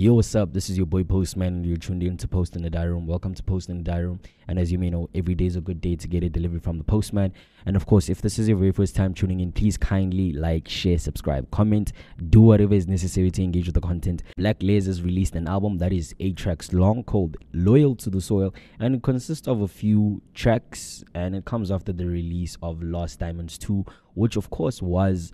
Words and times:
Yo, 0.00 0.14
what's 0.14 0.32
up? 0.36 0.52
This 0.52 0.70
is 0.70 0.76
your 0.76 0.86
boy 0.86 1.02
Postman, 1.02 1.54
and 1.54 1.66
you're 1.66 1.76
tuned 1.76 2.04
in 2.04 2.16
to 2.18 2.28
Post 2.28 2.54
in 2.54 2.62
the 2.62 2.70
Diary 2.70 2.92
Room. 2.92 3.04
Welcome 3.04 3.34
to 3.34 3.42
Post 3.42 3.68
in 3.68 3.78
the 3.78 3.82
Diary 3.82 4.06
Room. 4.06 4.20
And 4.46 4.56
as 4.56 4.70
you 4.70 4.78
may 4.78 4.90
know, 4.90 5.10
every 5.12 5.34
day 5.34 5.46
is 5.46 5.56
a 5.56 5.60
good 5.60 5.80
day 5.80 5.96
to 5.96 6.06
get 6.06 6.22
a 6.22 6.28
delivery 6.28 6.60
from 6.60 6.78
the 6.78 6.84
postman. 6.84 7.32
And 7.66 7.74
of 7.74 7.84
course, 7.84 8.08
if 8.08 8.22
this 8.22 8.38
is 8.38 8.48
your 8.48 8.58
very 8.58 8.70
first 8.70 8.94
time 8.94 9.12
tuning 9.12 9.40
in, 9.40 9.50
please 9.50 9.76
kindly 9.76 10.32
like, 10.32 10.68
share, 10.68 10.98
subscribe, 10.98 11.50
comment, 11.50 11.90
do 12.30 12.40
whatever 12.40 12.74
is 12.74 12.86
necessary 12.86 13.32
to 13.32 13.42
engage 13.42 13.66
with 13.66 13.74
the 13.74 13.80
content. 13.80 14.22
Blaklez 14.38 15.02
released 15.04 15.34
an 15.34 15.48
album 15.48 15.78
that 15.78 15.92
is 15.92 16.14
eight 16.20 16.36
tracks 16.36 16.72
long 16.72 17.02
called 17.02 17.36
Loyal 17.52 17.96
to 17.96 18.08
the 18.08 18.20
Soil, 18.20 18.54
and 18.78 18.94
it 18.94 19.02
consists 19.02 19.48
of 19.48 19.62
a 19.62 19.66
few 19.66 20.22
tracks, 20.32 21.02
and 21.16 21.34
it 21.34 21.44
comes 21.44 21.72
after 21.72 21.92
the 21.92 22.06
release 22.06 22.56
of 22.62 22.80
Lost 22.84 23.18
Diamonds 23.18 23.58
2, 23.58 23.84
which 24.14 24.36
of 24.36 24.48
course 24.50 24.80
was 24.80 25.32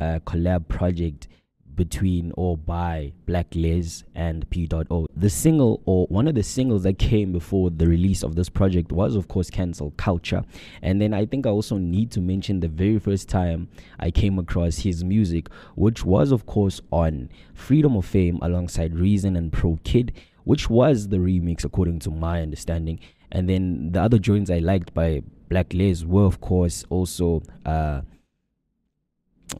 a 0.00 0.20
collab 0.20 0.68
project 0.68 1.28
between 1.76 2.32
or 2.36 2.56
by 2.56 3.12
Blaklez 3.26 4.04
and 4.14 4.48
P.O. 4.50 5.06
The 5.14 5.30
single 5.30 5.82
or 5.84 6.06
one 6.06 6.26
of 6.26 6.34
the 6.34 6.42
singles 6.42 6.82
that 6.84 6.98
came 6.98 7.32
before 7.32 7.70
the 7.70 7.86
release 7.86 8.22
of 8.22 8.34
this 8.34 8.48
project 8.48 8.90
was 8.92 9.14
of 9.14 9.28
course 9.28 9.50
Cancel 9.50 9.92
Culture. 9.96 10.42
And 10.82 11.00
then 11.00 11.14
I 11.14 11.26
think 11.26 11.46
I 11.46 11.50
also 11.50 11.76
need 11.76 12.10
to 12.12 12.20
mention 12.20 12.60
the 12.60 12.68
very 12.68 12.98
first 12.98 13.28
time 13.28 13.68
I 14.00 14.10
came 14.10 14.38
across 14.38 14.78
his 14.78 15.04
music, 15.04 15.48
which 15.74 16.04
was 16.04 16.32
of 16.32 16.46
course 16.46 16.80
on 16.90 17.28
Freedom 17.54 17.96
of 17.96 18.06
Fame 18.06 18.38
alongside 18.42 18.94
Reason 18.94 19.36
and 19.36 19.52
Pro 19.52 19.78
Kid, 19.84 20.12
which 20.44 20.70
was 20.70 21.08
the 21.08 21.18
remix 21.18 21.64
according 21.64 22.00
to 22.00 22.10
my 22.10 22.42
understanding. 22.42 22.98
And 23.30 23.48
then 23.48 23.92
the 23.92 24.00
other 24.00 24.18
joints 24.18 24.50
I 24.50 24.58
liked 24.58 24.94
by 24.94 25.22
Blaklez 25.50 26.04
were 26.04 26.24
of 26.24 26.40
course 26.40 26.84
also 26.88 27.42
uh 27.64 28.00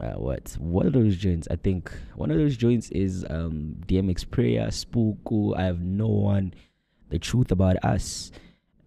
uh, 0.00 0.12
what 0.12 0.56
what 0.58 0.86
are 0.86 0.90
those 0.90 1.16
joints? 1.16 1.48
I 1.50 1.56
think 1.56 1.92
one 2.14 2.30
of 2.30 2.38
those 2.38 2.56
joints 2.56 2.90
is 2.90 3.24
um 3.30 3.76
DMX 3.86 4.30
Prayer, 4.30 4.68
Spooku, 4.68 5.56
I 5.56 5.64
have 5.64 5.80
no 5.80 6.08
one, 6.08 6.54
the 7.10 7.18
truth 7.18 7.50
about 7.50 7.76
us, 7.84 8.30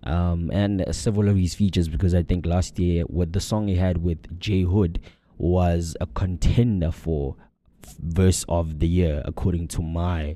um 0.03 0.49
and 0.53 0.83
several 0.91 1.30
of 1.30 1.37
his 1.37 1.55
features 1.55 1.87
because 1.87 2.13
I 2.13 2.23
think 2.23 2.45
last 2.45 2.80
year 2.80 3.03
what 3.03 3.33
the 3.33 3.39
song 3.39 3.67
he 3.67 3.75
had 3.75 4.03
with 4.03 4.39
J 4.39 4.61
Hood 4.61 4.99
was 5.37 5.95
a 6.02 6.05
contender 6.05 6.91
for 6.91 7.35
verse 7.99 8.45
of 8.49 8.80
the 8.80 8.87
year 8.87 9.21
according 9.25 9.67
to 9.69 9.81
my 9.81 10.35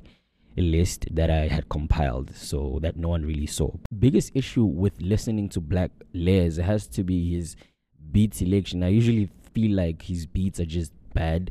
list 0.56 1.06
that 1.10 1.30
I 1.30 1.48
had 1.48 1.68
compiled, 1.68 2.34
so 2.34 2.78
that 2.82 2.96
no 2.96 3.08
one 3.08 3.24
really 3.24 3.46
saw. 3.46 3.72
Biggest 3.98 4.32
issue 4.34 4.64
with 4.64 5.00
listening 5.00 5.48
to 5.50 5.60
Black 5.60 5.90
Layers 6.12 6.56
has 6.56 6.86
to 6.88 7.02
be 7.02 7.34
his 7.34 7.56
beat 8.12 8.34
selection. 8.34 8.82
I 8.82 8.88
usually 8.88 9.30
feel 9.54 9.76
like 9.76 10.02
his 10.02 10.26
beats 10.26 10.60
are 10.60 10.66
just 10.66 10.92
bad. 11.14 11.50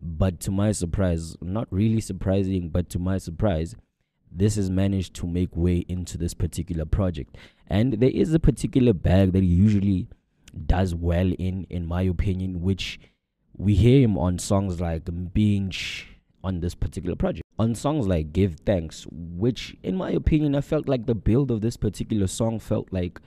But 0.00 0.40
to 0.40 0.50
my 0.50 0.72
surprise, 0.72 1.36
not 1.42 1.68
really 1.70 2.00
surprising, 2.00 2.70
but 2.70 2.88
to 2.90 2.98
my 2.98 3.18
surprise, 3.18 3.74
this 4.32 4.56
has 4.56 4.70
managed 4.70 5.14
to 5.16 5.26
make 5.26 5.54
way 5.54 5.84
into 5.88 6.16
this 6.16 6.32
particular 6.32 6.84
project. 6.84 7.36
And 7.66 7.94
there 7.94 8.10
is 8.10 8.32
a 8.32 8.38
particular 8.38 8.92
bag 8.92 9.32
that 9.32 9.42
he 9.42 9.48
usually 9.48 10.08
does 10.66 10.94
well 10.94 11.32
in, 11.38 11.66
in 11.68 11.86
my 11.86 12.02
opinion, 12.02 12.62
which 12.62 12.98
we 13.56 13.74
hear 13.74 14.00
him 14.00 14.16
on 14.16 14.38
songs 14.38 14.80
like 14.80 15.04
Mpinch 15.04 16.04
on 16.42 16.60
this 16.60 16.74
particular 16.74 17.16
project. 17.16 17.44
On 17.58 17.74
songs 17.74 18.06
like 18.06 18.32
Give 18.32 18.56
Thanks, 18.64 19.06
which 19.10 19.76
in 19.82 19.96
my 19.96 20.10
opinion, 20.10 20.54
I 20.54 20.62
felt 20.62 20.88
like 20.88 21.06
the 21.06 21.14
build 21.14 21.50
of 21.50 21.60
this 21.60 21.76
particular 21.76 22.26
song 22.26 22.58
felt 22.58 22.88
like 22.90 23.20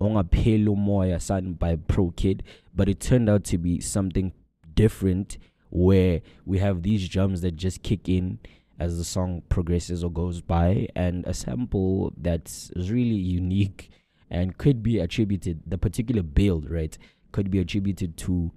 Ongaphelo 0.00 0.76
Moya 0.76 1.18
sung 1.20 1.54
by 1.54 1.76
Pro 1.76 2.10
Kid, 2.10 2.42
but 2.74 2.88
it 2.88 3.00
turned 3.00 3.28
out 3.28 3.44
to 3.44 3.58
be 3.58 3.80
something 3.80 4.32
different 4.74 5.38
where 5.70 6.20
we 6.44 6.58
have 6.58 6.82
these 6.82 7.08
drums 7.08 7.40
that 7.40 7.56
just 7.56 7.82
kick 7.82 8.08
in 8.08 8.38
as 8.78 8.98
the 8.98 9.04
song 9.04 9.42
progresses 9.48 10.04
or 10.04 10.10
goes 10.10 10.40
by 10.40 10.86
and 10.94 11.24
a 11.26 11.34
sample 11.34 12.12
that's 12.16 12.70
really 12.76 13.16
unique 13.16 13.90
and 14.30 14.58
could 14.58 14.82
be 14.82 14.98
attributed 14.98 15.60
the 15.66 15.78
particular 15.78 16.22
build 16.22 16.70
right 16.70 16.98
could 17.32 17.50
be 17.50 17.58
attributed 17.58 18.16
to 18.16 18.52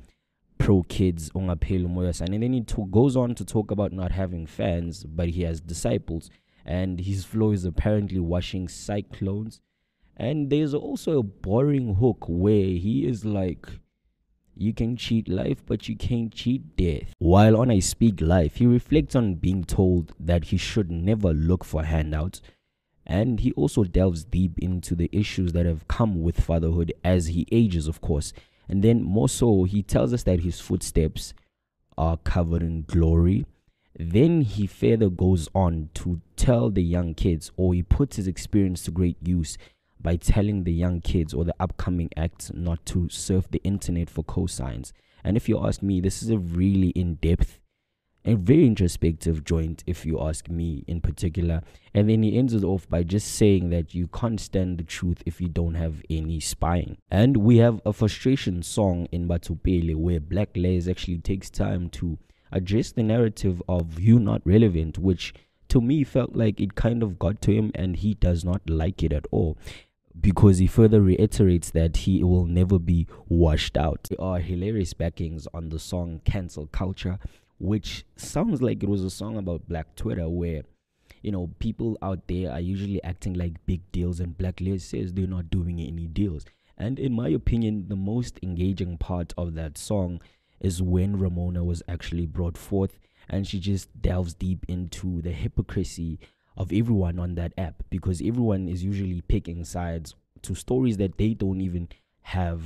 pro 0.58 0.84
kids 0.84 1.30
Ongaphelo 1.32 1.90
Moya 1.90 2.14
san. 2.14 2.34
and 2.34 2.44
then 2.44 2.54
he 2.54 2.62
to- 2.62 2.88
goes 2.88 3.16
on 3.16 3.34
to 3.36 3.46
talk 3.46 3.72
about 3.72 3.94
not 3.94 4.12
having 4.12 4.46
fans 4.46 5.04
but 5.06 5.30
he 5.30 5.44
has 5.44 5.62
disciples 5.62 6.30
and 6.66 7.00
his 7.00 7.24
flow 7.24 7.52
is 7.52 7.64
apparently 7.66 8.20
washing 8.20 8.68
cyclones 8.68 9.62
and 10.20 10.50
there's 10.50 10.74
also 10.74 11.20
a 11.20 11.24
boring 11.24 11.96
hook 11.96 12.26
where 12.28 12.66
he 12.66 13.08
is 13.08 13.24
like, 13.24 13.66
you 14.54 14.74
can 14.74 14.98
cheat 14.98 15.30
life, 15.30 15.64
but 15.66 15.88
you 15.88 15.96
can't 15.96 16.34
cheat 16.34 16.76
death. 16.76 17.14
While 17.20 17.56
on 17.56 17.72
I 17.72 17.80
Speak 17.80 18.20
Life, 18.20 18.58
he 18.58 18.66
reflects 18.66 19.16
on 19.16 19.36
being 19.36 19.64
told 19.64 20.12
that 20.20 20.46
he 20.46 20.58
should 20.58 20.92
never 20.92 21.34
look 21.34 21.64
for 21.64 21.84
handouts. 21.84 22.42
And 23.06 23.40
he 23.40 23.54
also 23.54 23.86
delves 23.86 24.26
deep 24.26 24.60
into 24.60 24.94
the 24.94 25.10
issues 25.14 25.54
that 25.54 25.66
have 25.66 25.88
come 25.88 26.22
with 26.22 26.42
fatherhood 26.42 26.94
as 27.02 27.28
he 27.28 27.48
ages, 27.50 27.88
of 27.88 28.02
course. 28.02 28.34
And 28.68 28.84
then, 28.84 29.02
more 29.02 29.30
so, 29.30 29.64
he 29.64 29.82
tells 29.82 30.14
us 30.14 30.24
that 30.24 30.42
his 30.42 30.60
footsteps 30.60 31.34
are 31.98 32.18
covered 32.18 32.62
in 32.62 32.84
glory. 32.84 33.46
Then 33.98 34.42
he 34.42 34.68
further 34.68 35.10
goes 35.10 35.48
on 35.56 35.90
to 35.96 36.20
tell 36.36 36.70
the 36.70 36.84
young 36.84 37.14
kids, 37.14 37.52
or 37.56 37.74
he 37.74 37.84
puts 37.84 38.18
his 38.18 38.28
experience 38.28 38.84
to 38.84 38.92
great 38.92 39.18
use 39.26 39.58
by 40.02 40.16
telling 40.16 40.64
the 40.64 40.74
young 40.74 41.02
kids 41.02 41.34
or 41.34 41.44
the 41.44 41.56
upcoming 41.60 42.10
acts 42.16 42.52
not 42.54 42.86
to 42.88 43.10
surf 43.10 43.48
the 43.52 43.62
internet 43.64 44.10
for 44.10 44.24
cosigns. 44.24 44.92
And 45.24 45.36
if 45.36 45.50
you 45.50 45.66
ask 45.66 45.82
me, 45.82 46.00
this 46.00 46.24
is 46.24 46.30
a 46.30 46.38
really 46.38 46.90
in 46.90 47.16
depth 47.16 47.60
and 48.26 48.40
very 48.40 48.66
introspective 48.66 49.44
joint, 49.44 49.84
if 49.88 50.06
you 50.06 50.20
ask 50.22 50.50
me 50.50 50.84
in 50.88 51.02
particular. 51.02 51.62
And 51.94 52.10
then 52.10 52.24
he 52.24 52.38
ends 52.38 52.54
it 52.54 52.64
off 52.64 52.88
by 52.90 53.04
just 53.04 53.34
saying 53.34 53.70
that 53.72 53.94
you 53.94 54.08
can't 54.08 54.40
stand 54.40 54.78
the 54.78 54.84
truth 54.84 55.24
if 55.26 55.42
you 55.42 55.48
don't 55.48 55.76
have 55.76 56.04
any 56.10 56.40
spine. 56.40 56.98
And 57.10 57.38
we 57.38 57.58
have 57.58 57.82
a 57.86 57.94
frustration 57.94 58.62
song 58.62 59.08
in 59.12 59.28
Batupele 59.28 59.96
where 59.96 60.20
Blaklez 60.20 60.90
actually 60.90 61.20
takes 61.20 61.50
time 61.50 61.90
to 61.90 62.18
address 62.52 62.92
the 62.92 63.04
narrative 63.04 63.62
of 63.70 64.00
you 64.00 64.20
not 64.20 64.42
relevant, 64.46 64.98
which 64.98 65.34
to 65.70 65.80
me 65.80 66.04
felt 66.04 66.36
like 66.36 66.60
it 66.60 66.76
kind 66.76 67.04
of 67.04 67.20
got 67.20 67.42
to 67.44 67.52
him 67.52 67.72
and 67.76 67.98
he 67.98 68.16
does 68.16 68.44
not 68.44 68.68
like 68.70 69.04
it 69.04 69.14
at 69.14 69.26
all 69.32 69.58
because 70.22 70.58
he 70.58 70.68
further 70.68 71.02
reiterates 71.02 71.72
that 71.72 71.98
he 71.98 72.24
will 72.24 72.46
never 72.46 72.80
be 72.80 73.08
washed 73.28 73.78
out. 73.78 74.08
There 74.10 74.22
are 74.22 74.40
hilarious 74.40 74.94
backings 74.94 75.48
on 75.54 75.70
the 75.70 75.80
song 75.80 76.22
Cancel 76.26 76.68
Culture, 76.68 77.20
which 77.60 78.06
sounds 78.16 78.62
like 78.62 78.84
it 78.84 78.90
was 78.90 79.04
a 79.04 79.10
song 79.10 79.38
about 79.38 79.68
Black 79.68 79.96
Twitter 79.96 80.28
where 80.28 80.64
you 81.22 81.32
know 81.32 81.52
people 81.60 81.98
out 82.02 82.28
there 82.28 82.52
are 82.52 82.60
usually 82.60 83.04
acting 83.04 83.34
like 83.34 83.66
big 83.66 83.82
deals 83.92 84.20
and 84.20 84.38
Blaklez 84.38 84.82
says 84.82 85.14
they're 85.14 85.28
not 85.28 85.50
doing 85.50 85.80
any 85.80 86.08
deals. 86.08 86.46
And 86.78 86.98
in 86.98 87.14
my 87.14 87.28
opinion, 87.30 87.88
the 87.90 87.98
most 87.98 88.40
engaging 88.42 88.98
part 88.98 89.34
of 89.38 89.54
that 89.56 89.78
song 89.78 90.22
is 90.62 90.82
when 90.82 91.20
Ramona 91.20 91.64
was 91.64 91.84
actually 91.88 92.26
brought 92.26 92.58
forth 92.58 93.00
and 93.30 93.46
she 93.46 93.60
just 93.60 94.02
delves 94.02 94.34
deep 94.34 94.66
into 94.68 95.22
the 95.22 95.32
hypocrisy 95.32 96.20
of 96.60 96.74
everyone 96.74 97.18
on 97.18 97.36
that 97.36 97.54
app 97.58 97.82
because 97.90 98.22
everyone 98.22 98.68
is 98.68 98.84
usually 98.84 99.22
picking 99.22 99.64
sides 99.64 100.14
to 100.42 100.54
stories 100.54 100.98
that 100.98 101.18
they 101.18 101.34
don't 101.34 101.62
even 101.62 101.88
have 102.22 102.62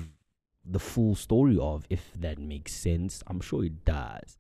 the 0.66 0.80
full 0.80 1.16
story 1.16 1.58
of, 1.60 1.86
if 1.90 2.12
that 2.16 2.40
makes 2.40 2.74
sense. 2.74 3.24
I'm 3.28 3.40
sure 3.40 3.64
it 3.64 3.86
does. 3.86 4.38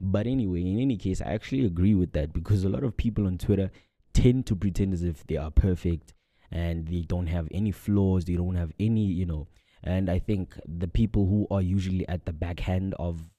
But 0.00 0.26
anyway, 0.26 0.62
in 0.62 0.78
any 0.78 0.96
case, 0.96 1.20
I 1.20 1.32
actually 1.32 1.64
agree 1.64 1.94
with 1.94 2.12
that 2.12 2.32
because 2.32 2.64
a 2.64 2.68
lot 2.68 2.84
of 2.84 2.96
people 2.96 3.26
on 3.26 3.38
Twitter 3.38 3.70
tend 4.12 4.46
to 4.46 4.56
pretend 4.56 4.92
as 4.92 5.02
if 5.02 5.26
they 5.26 5.36
are 5.36 5.50
perfect 5.50 6.14
and 6.50 6.86
they 6.88 7.02
don't 7.02 7.28
have 7.28 7.48
any 7.52 7.70
flaws, 7.70 8.24
they 8.24 8.34
don't 8.34 8.56
have 8.56 8.72
any, 8.78 9.04
you 9.04 9.26
know. 9.26 9.46
And 9.82 10.10
I 10.10 10.18
think 10.18 10.58
the 10.66 10.88
people 10.88 11.26
who 11.26 11.46
are 11.50 11.62
usually 11.62 12.06
at 12.08 12.26
the 12.26 12.32
backhand 12.32 12.94
of 12.98 13.30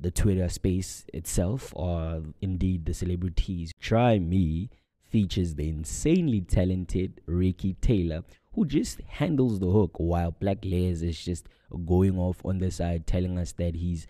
the 0.00 0.10
Twitter 0.10 0.48
space 0.48 1.04
itself 1.12 1.72
are 1.76 2.20
indeed 2.40 2.86
the 2.86 2.94
celebrities. 2.94 3.72
Try 3.78 4.18
Me 4.18 4.70
features 5.10 5.54
the 5.54 5.68
insanely 5.68 6.40
talented 6.40 7.20
Ricky 7.26 7.76
Tyler, 7.80 8.22
who 8.54 8.64
just 8.64 9.00
handles 9.02 9.58
the 9.58 9.70
hook 9.70 9.92
while 9.98 10.32
Blaklez 10.40 11.02
is 11.02 11.22
just 11.22 11.48
going 11.86 12.18
off 12.18 12.44
on 12.44 12.58
the 12.58 12.70
side 12.70 13.06
telling 13.06 13.38
us 13.38 13.52
that 13.52 13.74
he's 13.74 14.06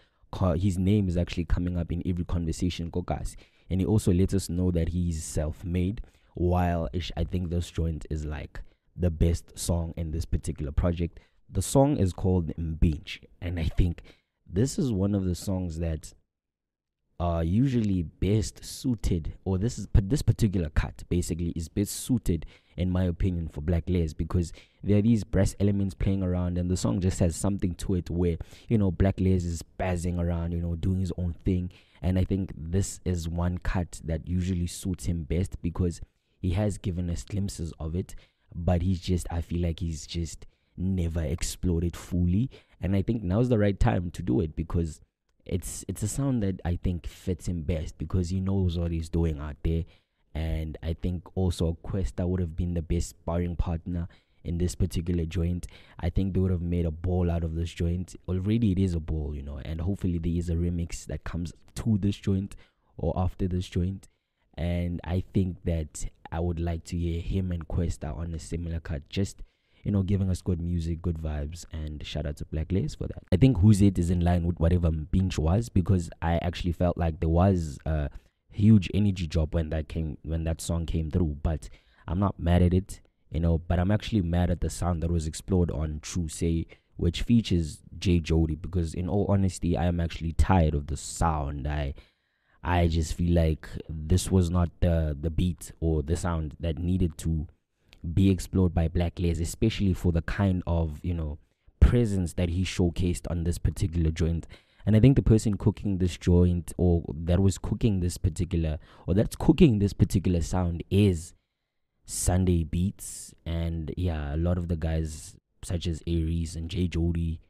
his 0.57 0.79
name 0.79 1.09
is 1.09 1.17
actually 1.17 1.45
coming 1.45 1.77
up 1.77 1.91
in 1.91 2.03
every 2.07 2.25
conversation 2.25 2.91
kokas. 2.91 3.35
And 3.69 3.81
he 3.81 3.87
also 3.87 4.13
lets 4.13 4.33
us 4.33 4.49
know 4.49 4.71
that 4.71 4.91
he's 4.91 5.25
self-made 5.25 6.03
while 6.35 6.89
i 7.17 7.25
think 7.25 7.51
this 7.51 7.71
joint 7.71 8.07
is 8.09 8.25
like 8.25 8.61
the 8.97 9.11
best 9.11 9.59
song 9.59 9.93
in 9.97 10.13
this 10.13 10.25
particular 10.25 10.71
project. 10.73 11.19
The 11.51 11.63
song 11.63 11.97
is 11.97 12.13
called 12.13 12.53
Beach, 12.81 13.21
and 13.41 13.59
i 13.59 13.65
think 13.65 14.03
this 14.47 14.79
is 14.79 14.93
one 14.93 15.15
of 15.15 15.25
the 15.25 15.35
songs 15.35 15.79
that 15.79 16.15
are 17.21 17.45
usually 17.45 18.03
best 18.03 18.65
suited, 18.65 19.35
or 19.45 19.59
this 19.59 19.79
is 19.79 19.87
this 19.95 20.23
particular 20.23 20.71
cut 20.71 21.05
basically 21.11 21.51
is 21.55 21.69
best 21.69 21.93
suited, 21.93 22.47
in 22.79 22.91
my 22.91 23.05
opinion, 23.05 23.47
for 23.47 23.61
Blaklez 23.61 24.17
because 24.17 24.55
there 24.83 24.97
are 24.97 25.03
these 25.03 25.23
brass 25.23 25.55
elements 25.61 25.93
playing 25.93 26.23
around, 26.23 26.57
and 26.57 26.71
the 26.71 26.79
song 26.79 26.99
just 26.99 27.21
has 27.21 27.37
something 27.37 27.75
to 27.75 27.95
it 27.95 28.09
where 28.09 28.39
you 28.69 28.79
know 28.79 28.91
Blaklez 28.91 29.45
is 29.45 29.63
spazzing 29.63 30.19
around, 30.19 30.53
you 30.53 30.63
know, 30.63 30.77
doing 30.77 31.01
his 31.01 31.13
own 31.19 31.35
thing, 31.45 31.71
and 32.01 32.19
I 32.19 32.25
think 32.25 32.53
this 32.57 33.01
is 33.05 33.29
one 33.29 33.59
cut 33.59 34.01
that 34.03 34.27
usually 34.27 34.67
suits 34.67 35.05
him 35.05 35.25
best 35.25 35.61
because 35.61 36.01
he 36.39 36.53
has 36.53 36.79
given 36.79 37.11
us 37.11 37.23
glimpses 37.23 37.75
of 37.79 37.95
it, 37.95 38.15
but 38.55 38.81
he's 38.81 39.01
just 39.03 39.27
I 39.31 39.43
feel 39.43 39.61
like 39.61 39.81
he's 39.81 40.07
just 40.07 40.47
never 40.75 41.23
explored 41.23 41.85
it 41.85 41.97
fully, 41.97 42.49
and 42.81 42.97
I 42.97 43.03
think 43.03 43.23
now's 43.23 43.51
the 43.51 43.59
right 43.59 43.79
time 43.79 44.11
to 44.13 44.23
do 44.23 44.41
it 44.41 44.57
because 44.57 45.03
it's 45.50 45.85
it's 45.88 46.05
a 46.05 46.08
sound 46.08 46.44
that 46.44 46.61
I 46.64 46.76
think 46.76 47.06
fits 47.06 47.49
him 47.49 47.62
best 47.62 47.99
because 47.99 48.31
he 48.31 48.41
knows 48.41 48.79
what 48.79 48.93
he's 48.93 49.08
doing 49.08 49.41
out 49.41 49.56
there. 49.64 49.85
And 50.32 50.79
I 50.81 50.93
think 50.93 51.25
also 51.35 51.76
Kwesta 51.85 52.26
would 52.26 52.41
have 52.41 52.55
been 52.55 52.75
the 52.75 52.82
best 52.82 53.11
sparring 53.11 53.56
partner 53.56 54.06
in 54.44 54.58
this 54.58 54.76
particular 54.76 55.25
joint. 55.25 55.67
I 55.99 56.08
think 56.08 56.32
they 56.32 56.41
would 56.41 56.52
have 56.52 56.62
made 56.62 56.87
a 56.87 56.93
ball 56.93 57.32
out 57.32 57.43
of 57.43 57.56
this 57.56 57.73
joint. 57.73 58.14
Already 58.29 58.70
it 58.70 58.79
is 58.79 58.94
a 58.94 59.00
ball, 59.00 59.35
you 59.35 59.43
know, 59.43 59.61
and 59.64 59.81
hopefully 59.81 60.19
there 60.19 60.32
is 60.32 60.50
a 60.50 60.55
remix 60.55 61.05
that 61.06 61.25
comes 61.25 61.52
to 61.75 61.99
this 61.99 62.17
joint 62.17 62.55
or 62.97 63.12
after 63.17 63.49
this 63.49 63.69
joint. 63.69 64.06
And 64.56 65.00
I 65.02 65.25
think 65.35 65.64
that 65.64 66.06
I 66.31 66.38
would 66.38 66.61
like 66.61 66.85
to 66.85 66.97
hear 66.97 67.20
him 67.20 67.50
and 67.50 67.67
Kwesta 67.67 68.17
on 68.17 68.35
a 68.35 68.38
similar 68.38 68.79
cut, 68.79 69.08
just 69.08 69.43
you 69.82 69.91
know, 69.91 70.03
giving 70.03 70.31
us 70.31 70.43
good 70.43 70.61
music, 70.61 71.00
good 71.00 71.19
vibes, 71.19 71.65
and 71.73 72.05
shout 72.06 72.27
out 72.27 72.37
to 72.37 72.44
Blaklez 72.44 72.97
for 72.97 73.06
that. 73.06 73.23
I 73.32 73.37
think 73.37 73.59
Who's 73.59 73.81
It 73.81 73.99
is 73.99 74.11
in 74.11 74.21
line 74.21 74.44
with 74.44 74.61
whatever 74.61 74.91
Mpinch 74.91 75.38
was 75.38 75.69
because 75.69 76.11
I 76.21 76.37
actually 76.38 76.73
felt 76.73 76.99
like 76.99 77.21
there 77.21 77.29
was 77.29 77.79
a 77.87 78.11
huge 78.50 78.91
energy 78.93 79.27
drop 79.27 79.55
when 79.55 79.71
that 79.71 79.88
came 79.88 80.19
when 80.23 80.44
that 80.44 80.61
song 80.61 80.87
came 80.87 81.11
through. 81.11 81.38
But 81.43 81.69
I'm 82.06 82.19
not 82.19 82.38
mad 82.38 82.62
at 82.62 82.75
it, 82.75 83.00
you 83.31 83.41
know, 83.41 83.59
but 83.59 83.79
I'm 83.79 83.91
actually 83.91 84.23
mad 84.23 84.50
at 84.50 84.61
the 84.61 84.71
sound 84.71 85.03
that 85.03 85.11
was 85.11 85.27
explored 85.27 85.71
on 85.71 86.00
True 86.03 86.29
Say, 86.29 86.67
which 86.97 87.23
features 87.23 87.79
Jay 87.99 88.21
Jody, 88.21 88.56
because 88.56 88.93
in 88.94 89.09
all 89.09 89.26
honesty, 89.29 89.76
I 89.76 89.87
am 89.87 90.00
actually 90.00 90.33
tired 90.33 90.75
of 90.75 90.88
the 90.88 90.97
sound. 90.97 91.67
I 91.67 91.94
I 92.62 92.88
just 92.88 93.15
feel 93.15 93.35
like 93.35 93.69
this 93.88 94.31
was 94.31 94.50
not 94.50 94.69
the 94.81 95.17
the 95.19 95.31
beat 95.31 95.73
or 95.81 96.03
the 96.03 96.17
sound 96.17 96.56
that 96.61 96.79
needed 96.79 97.17
to 97.19 97.47
be 98.14 98.31
explored 98.31 98.75
by 98.75 98.88
Blaklez, 98.88 99.41
especially 99.41 99.93
for 99.93 100.12
the 100.12 100.23
kind 100.23 100.62
of, 100.67 101.00
you 101.02 101.14
know, 101.14 101.38
presence 101.81 102.35
that 102.35 102.50
he 102.50 102.64
showcased 102.64 103.31
on 103.31 103.44
this 103.44 103.58
particular 103.58 104.11
joint. 104.11 104.47
And 104.87 104.97
I 104.97 105.00
think 105.00 105.17
the 105.17 105.23
person 105.23 105.56
cooking 105.56 105.99
this 105.99 106.17
joint 106.17 106.73
or 106.76 107.02
that 107.14 107.41
was 107.41 107.58
cooking 107.58 108.00
this 108.00 108.17
particular 108.17 108.79
or 109.06 109.14
that's 109.14 109.37
cooking 109.37 109.79
this 109.79 109.93
particular 109.93 110.41
sound 110.41 110.82
is 110.91 111.35
Sunday 112.06 112.64
Beats. 112.64 113.35
And 113.44 113.93
yeah, 113.97 114.35
a 114.35 114.38
lot 114.38 114.56
of 114.56 114.69
the 114.69 114.76
guys 114.76 115.37
such 115.62 115.87
as 115.87 116.02
Aries 116.06 116.56
and 116.56 116.70
Jay 116.70 116.88
Jody 116.88 117.41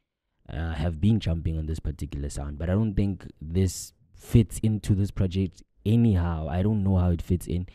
uh, 0.52 0.72
have 0.72 1.00
been 1.00 1.20
jumping 1.20 1.56
on 1.56 1.66
this 1.66 1.78
particular 1.78 2.28
sound. 2.28 2.58
But 2.58 2.68
I 2.68 2.72
don't 2.72 2.94
think 2.94 3.26
this 3.40 3.92
fits 4.12 4.58
into 4.62 4.94
this 4.94 5.12
project 5.12 5.62
anyhow. 5.86 6.48
I 6.48 6.62
don't 6.62 6.82
know 6.82 6.96
how 6.96 7.10
it 7.10 7.22
fits 7.22 7.46
in. 7.46 7.68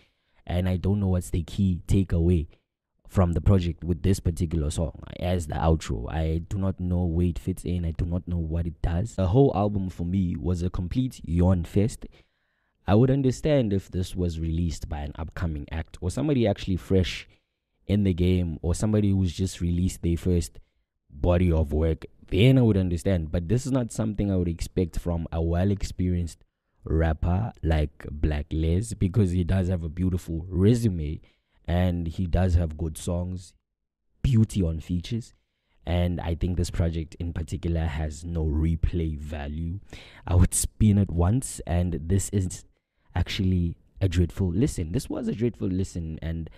And 0.45 0.69
I 0.69 0.77
don't 0.77 0.99
know 0.99 1.07
what's 1.07 1.31
the 1.31 1.43
key 1.43 1.81
takeaway 1.87 2.47
from 3.07 3.33
the 3.33 3.41
project 3.41 3.83
with 3.83 4.03
this 4.03 4.19
particular 4.19 4.69
song 4.69 5.03
as 5.19 5.47
the 5.47 5.55
outro. 5.55 6.11
I 6.11 6.39
do 6.49 6.57
not 6.57 6.79
know 6.79 7.05
where 7.05 7.27
it 7.27 7.39
fits 7.39 7.63
in. 7.63 7.85
I 7.85 7.91
do 7.91 8.05
not 8.05 8.27
know 8.27 8.37
what 8.37 8.65
it 8.65 8.81
does. 8.81 9.15
The 9.15 9.27
whole 9.27 9.51
album 9.55 9.89
for 9.89 10.05
me 10.05 10.35
was 10.35 10.61
a 10.61 10.69
complete 10.69 11.21
yawn 11.23 11.63
fest. 11.63 12.05
I 12.87 12.95
would 12.95 13.09
understand 13.09 13.73
if 13.73 13.89
this 13.89 14.15
was 14.15 14.39
released 14.39 14.87
by 14.89 14.99
an 14.99 15.13
upcoming 15.17 15.67
act 15.71 15.97
or 16.01 16.11
somebody 16.11 16.47
actually 16.47 16.77
fresh 16.77 17.27
in 17.87 18.03
the 18.03 18.13
game 18.13 18.59
or 18.61 18.75
somebody 18.75 19.11
who's 19.11 19.33
just 19.33 19.61
released 19.61 20.01
their 20.01 20.17
first 20.17 20.59
body 21.09 21.51
of 21.51 21.73
work. 21.73 22.05
Then 22.29 22.57
I 22.57 22.61
would 22.61 22.77
understand. 22.77 23.31
But 23.31 23.47
this 23.47 23.65
is 23.65 23.71
not 23.71 23.91
something 23.91 24.31
I 24.31 24.35
would 24.35 24.47
expect 24.47 24.99
from 24.99 25.27
a 25.31 25.41
well 25.41 25.71
experienced 25.71 26.43
rapper 26.83 27.51
like 27.63 28.05
Blaklez 28.11 28.97
because 28.97 29.31
he 29.31 29.43
does 29.43 29.69
have 29.69 29.83
a 29.83 29.89
beautiful 29.89 30.45
resume 30.47 31.21
and 31.67 32.07
he 32.07 32.25
does 32.25 32.55
have 32.55 32.77
good 32.77 32.97
songs, 32.97 33.53
beauty 34.21 34.61
on 34.61 34.79
features. 34.79 35.33
And 35.87 36.19
I 36.19 36.33
think 36.33 36.57
this 36.57 36.71
project 36.71 37.15
in 37.19 37.31
particular 37.31 37.85
has 37.85 38.25
no 38.25 38.43
replay 38.45 39.17
value. 39.17 39.79
I 40.25 40.35
would 40.35 40.53
spin 40.53 40.97
it 40.97 41.11
once, 41.11 41.61
and 41.67 41.99
this 42.01 42.29
is 42.29 42.65
actually 43.15 43.77
a 44.01 44.07
dreadful 44.07 44.51
listen. 44.51 44.91
This 44.91 45.09
was 45.09 45.27
a 45.27 45.33
dreadful 45.33 45.67
listen, 45.67 46.17
and 46.23 46.49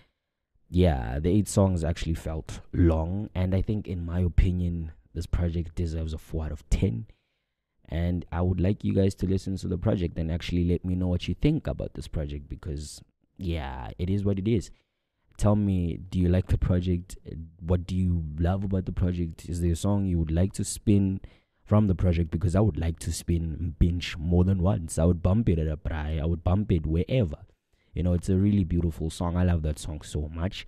yeah, 0.70 1.20
the 1.20 1.30
eight 1.30 1.50
songs 1.50 1.84
actually 1.84 2.14
felt 2.14 2.62
long. 2.74 3.30
And 3.36 3.54
I 3.54 3.62
think, 3.62 3.88
in 3.88 4.06
my 4.06 4.22
opinion, 4.22 4.94
this 5.14 5.26
project 5.26 5.76
deserves 5.76 6.14
a 6.14 6.18
4 6.18 6.46
out 6.46 6.52
of 6.52 6.70
10. 6.70 7.08
And 7.90 8.26
I 8.32 8.42
would 8.42 8.60
like 8.60 8.84
you 8.84 8.94
guys 8.94 9.16
to 9.16 9.26
listen 9.26 9.56
to 9.58 9.68
the 9.68 9.78
project 9.78 10.18
and 10.18 10.30
actually 10.30 10.66
let 10.66 10.84
me 10.84 10.96
know 10.96 11.08
what 11.08 11.28
you 11.28 11.36
think 11.36 11.68
about 11.68 11.94
this 11.94 12.08
project 12.08 12.50
because, 12.50 13.02
yeah, 13.38 13.90
it 13.98 14.10
is 14.10 14.26
what 14.26 14.40
it 14.40 14.48
is 14.48 14.72
tell 15.38 15.56
me 15.56 15.98
do 16.10 16.20
you 16.20 16.30
like 16.30 16.48
the 16.48 16.58
project? 16.58 17.18
What 17.60 17.86
do 17.86 17.96
you 17.96 18.24
love 18.40 18.64
about 18.64 18.86
the 18.86 18.92
project? 18.92 19.48
Is 19.48 19.62
there 19.62 19.72
a 19.72 19.76
song 19.76 20.06
you 20.06 20.20
would 20.20 20.32
like 20.32 20.54
to 20.54 20.64
spin 20.64 21.22
from 21.64 21.88
the 21.88 21.96
project? 21.96 22.32
Because 22.32 22.56
i 22.56 22.60
would 22.60 22.78
like 22.78 23.00
to 23.00 23.12
spin 23.12 23.76
Mpinch 23.80 24.18
more 24.18 24.44
than 24.44 24.62
once. 24.62 24.98
I 24.98 25.06
would 25.06 25.22
bump 25.22 25.50
it 25.50 25.60
at 25.60 25.68
a 25.68 25.78
braai 25.78 26.22
i 26.22 26.26
would 26.26 26.44
bump 26.44 26.72
it 26.72 26.86
wherever. 26.86 27.38
You 27.94 28.04
know 28.04 28.14
it's 28.14 28.30
a 28.30 28.38
really 28.38 28.64
beautiful 28.64 29.10
song. 29.10 29.38
I 29.38 29.44
love 29.44 29.62
that 29.64 29.80
song 29.80 30.02
so 30.02 30.30
much. 30.34 30.68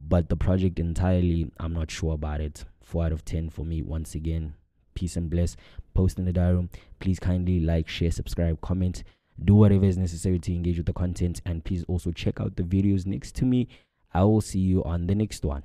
But 0.00 0.28
the 0.28 0.36
project 0.36 0.78
entirely 0.78 1.50
i'm 1.58 1.74
not 1.74 1.90
sure 1.90 2.14
about 2.14 2.40
it. 2.40 2.64
4 2.82 3.06
out 3.06 3.12
of 3.12 3.24
10 3.24 3.50
for 3.50 3.64
me. 3.64 3.82
Once 3.82 4.14
again 4.14 4.54
peace 4.94 5.16
and 5.16 5.30
bless 5.30 5.56
post 5.94 6.18
in 6.18 6.24
the 6.24 6.32
diary. 6.32 6.68
Please 6.98 7.20
kindly 7.20 7.60
like 7.60 7.88
share 7.88 8.10
subscribe 8.10 8.60
comment. 8.60 9.04
Do 9.44 9.54
whatever 9.54 9.84
is 9.84 9.96
necessary 9.96 10.40
to 10.40 10.52
engage 10.52 10.78
with 10.78 10.86
the 10.86 10.92
content. 10.92 11.40
And 11.46 11.64
please 11.64 11.84
also 11.86 12.10
check 12.10 12.40
out 12.40 12.56
the 12.56 12.64
videos 12.64 13.06
next 13.06 13.36
to 13.36 13.44
me 13.44 13.68
I 14.12 14.24
will 14.24 14.40
see 14.40 14.60
you 14.60 14.82
on 14.84 15.06
the 15.06 15.14
next 15.14 15.44
one. 15.44 15.62